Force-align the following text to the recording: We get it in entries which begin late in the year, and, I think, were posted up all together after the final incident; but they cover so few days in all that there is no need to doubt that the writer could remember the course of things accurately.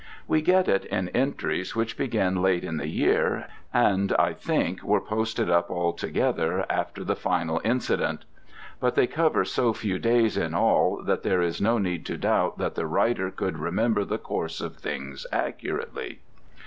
We 0.27 0.41
get 0.41 0.67
it 0.67 0.85
in 0.85 1.09
entries 1.09 1.75
which 1.75 1.95
begin 1.95 2.41
late 2.41 2.63
in 2.63 2.77
the 2.77 2.87
year, 2.87 3.45
and, 3.71 4.11
I 4.17 4.33
think, 4.33 4.81
were 4.81 4.99
posted 4.99 5.47
up 5.47 5.69
all 5.69 5.93
together 5.93 6.65
after 6.71 7.03
the 7.03 7.15
final 7.15 7.61
incident; 7.63 8.25
but 8.79 8.95
they 8.95 9.05
cover 9.05 9.45
so 9.45 9.73
few 9.73 9.99
days 9.99 10.37
in 10.37 10.55
all 10.55 11.03
that 11.03 11.21
there 11.21 11.43
is 11.43 11.61
no 11.61 11.77
need 11.77 12.03
to 12.07 12.17
doubt 12.17 12.57
that 12.57 12.73
the 12.73 12.87
writer 12.87 13.29
could 13.29 13.59
remember 13.59 14.03
the 14.03 14.17
course 14.17 14.59
of 14.59 14.77
things 14.77 15.27
accurately. 15.31 16.21